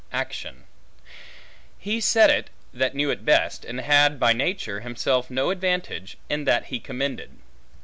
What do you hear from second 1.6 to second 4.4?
He said it, that knew it best, and had, by